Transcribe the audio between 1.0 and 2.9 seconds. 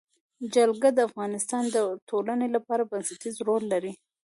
افغانستان د ټولنې لپاره